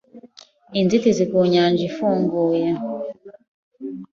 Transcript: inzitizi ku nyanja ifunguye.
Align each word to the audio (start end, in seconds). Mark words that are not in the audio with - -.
inzitizi 0.79 1.23
ku 1.31 1.37
nyanja 1.53 1.81
ifunguye. 1.89 2.67